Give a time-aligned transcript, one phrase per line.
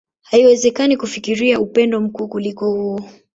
[0.23, 3.01] Haiwezekani kufikiria upendo mkuu kuliko huo.